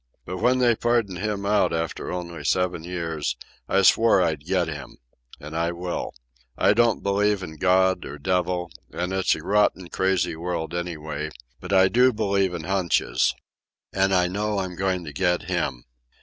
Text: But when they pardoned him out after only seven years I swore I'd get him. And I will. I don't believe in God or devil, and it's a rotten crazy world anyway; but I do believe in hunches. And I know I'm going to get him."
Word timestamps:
But 0.25 0.39
when 0.39 0.57
they 0.57 0.75
pardoned 0.75 1.19
him 1.19 1.45
out 1.45 1.71
after 1.71 2.11
only 2.11 2.43
seven 2.43 2.83
years 2.83 3.35
I 3.69 3.83
swore 3.83 4.19
I'd 4.19 4.39
get 4.47 4.67
him. 4.67 4.97
And 5.39 5.55
I 5.55 5.71
will. 5.71 6.15
I 6.57 6.73
don't 6.73 7.03
believe 7.03 7.43
in 7.43 7.57
God 7.57 8.03
or 8.03 8.17
devil, 8.17 8.71
and 8.91 9.13
it's 9.13 9.35
a 9.35 9.43
rotten 9.43 9.89
crazy 9.89 10.35
world 10.35 10.73
anyway; 10.73 11.29
but 11.59 11.71
I 11.71 11.87
do 11.87 12.11
believe 12.11 12.55
in 12.55 12.63
hunches. 12.63 13.35
And 13.93 14.11
I 14.11 14.27
know 14.27 14.57
I'm 14.57 14.75
going 14.75 15.03
to 15.05 15.13
get 15.13 15.43
him." 15.43 15.85